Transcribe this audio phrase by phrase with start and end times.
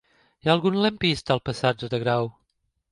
[0.45, 2.33] Hi ha algun lampista al passatge de Grau?